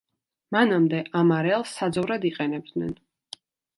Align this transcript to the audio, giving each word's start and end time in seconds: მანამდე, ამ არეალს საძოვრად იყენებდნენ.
მანამდე, 0.55 1.01
ამ 1.19 1.33
არეალს 1.37 1.75
საძოვრად 1.81 2.25
იყენებდნენ. 2.31 2.97